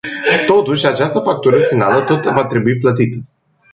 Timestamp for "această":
0.85-1.19